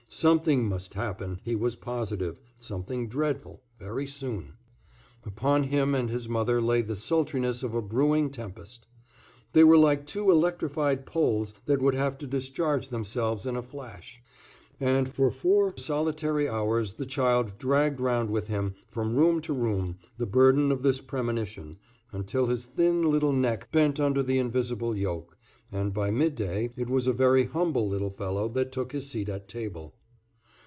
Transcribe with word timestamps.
Something 0.13 0.67
must 0.67 0.93
happen, 0.93 1.39
he 1.41 1.55
was 1.55 1.77
positive, 1.77 2.37
something 2.59 3.07
dreadful, 3.07 3.61
very 3.79 4.05
soon. 4.05 4.55
Upon 5.25 5.63
him 5.63 5.95
and 5.95 6.09
his 6.09 6.27
mother 6.27 6.61
lay 6.61 6.81
the 6.81 6.97
sultriness 6.97 7.63
of 7.63 7.73
a 7.73 7.81
brewing 7.81 8.29
tempest. 8.29 8.87
They 9.53 9.63
were 9.63 9.77
like 9.77 10.05
two 10.05 10.29
electrified 10.29 11.05
poles 11.05 11.53
that 11.65 11.81
would 11.81 11.95
have 11.95 12.17
to 12.17 12.27
discharge 12.27 12.89
themselves 12.89 13.45
in 13.45 13.55
a 13.55 13.61
flash. 13.61 14.21
And 14.81 15.07
for 15.07 15.31
four 15.31 15.77
solitary 15.77 16.47
hours 16.49 16.91
the 16.91 17.05
child 17.05 17.57
dragged 17.57 18.01
round 18.01 18.29
with 18.29 18.47
him, 18.47 18.75
from 18.89 19.15
room 19.15 19.39
to 19.43 19.53
room, 19.53 19.97
the 20.17 20.25
burden 20.25 20.73
of 20.73 20.83
this 20.83 20.99
premonition, 20.99 21.77
until 22.11 22.47
his 22.47 22.65
thin 22.65 23.09
little 23.09 23.31
neck 23.33 23.71
bent 23.71 23.97
under 23.97 24.21
the 24.21 24.39
invisible 24.39 24.93
yoke, 24.93 25.37
and 25.71 25.93
by 25.93 26.11
midday 26.11 26.69
it 26.75 26.89
was 26.89 27.07
a 27.07 27.13
very 27.13 27.45
humble 27.45 27.87
little 27.87 28.09
fellow 28.11 28.49
that 28.49 28.73
took 28.73 28.91
his 28.91 29.09
seat 29.09 29.29
at 29.29 29.47
table. 29.47 29.95